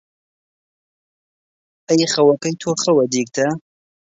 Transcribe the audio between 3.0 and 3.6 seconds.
دیگتە،